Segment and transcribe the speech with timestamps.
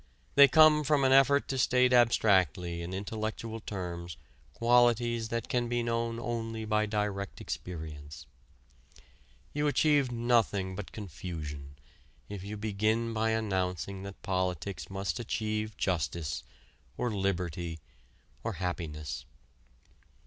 [0.33, 4.17] They come from an effort to state abstractly in intellectual terms
[4.55, 8.25] qualities that can be known only by direct experience.
[9.53, 11.75] You achieve nothing but confusion
[12.29, 16.41] if you begin by announcing that politics must achieve "justice"
[16.97, 17.79] or "liberty"
[18.43, 19.25] or "happiness."